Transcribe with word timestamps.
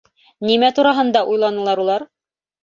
Нимә 0.47 0.69
тураһында 0.79 1.21
уйланылар 1.35 1.83
улар? 1.85 2.09